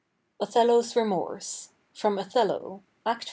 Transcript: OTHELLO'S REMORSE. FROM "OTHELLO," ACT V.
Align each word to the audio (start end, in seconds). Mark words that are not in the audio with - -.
OTHELLO'S 0.39 0.95
REMORSE. 0.95 1.73
FROM 1.93 2.17
"OTHELLO," 2.17 2.81
ACT 3.05 3.19
V. 3.19 3.19